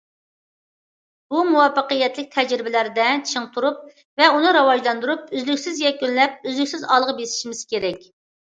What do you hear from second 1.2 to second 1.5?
بۇ